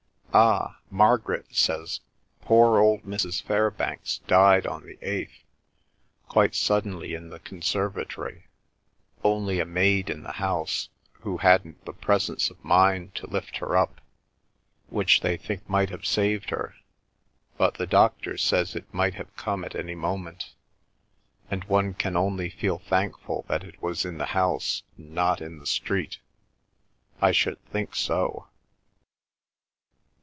[0.33, 0.79] Ah!
[0.89, 1.99] Margaret says,
[2.41, 3.43] 'Poor old Mrs.
[3.43, 5.43] Fairbank died on the eighth,
[6.29, 8.45] quite suddenly in the conservatory,
[9.25, 10.87] only a maid in the house,
[11.19, 13.99] who hadn't the presence of mind to lift her up,
[14.87, 16.75] which they think might have saved her,
[17.57, 20.53] but the doctor says it might have come at any moment,
[21.49, 25.57] and one can only feel thankful that it was in the house and not in
[25.59, 26.19] the street
[27.21, 28.47] (I should think so!).